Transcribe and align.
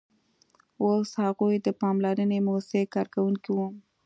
اوس 0.83 1.09
هغوی 1.23 1.55
د 1.61 1.67
پاملرنې 1.81 2.39
موسسې 2.47 2.81
کارکوونکي 2.95 3.49
وو 3.53 3.67